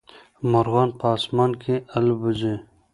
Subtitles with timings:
[0.51, 2.55] مرغان په اسمان کي البوځي.